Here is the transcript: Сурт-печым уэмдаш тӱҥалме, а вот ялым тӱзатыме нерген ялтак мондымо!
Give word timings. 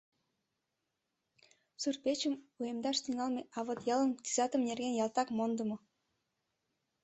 Сурт-печым 1.81 2.33
уэмдаш 2.59 2.97
тӱҥалме, 3.03 3.41
а 3.57 3.59
вот 3.65 3.79
ялым 3.95 4.11
тӱзатыме 4.23 4.63
нерген 4.69 4.93
ялтак 5.03 5.27
мондымо! 5.37 5.77